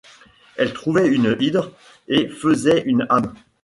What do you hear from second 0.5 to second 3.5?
Elle trouvait une hydre et faisait une âme.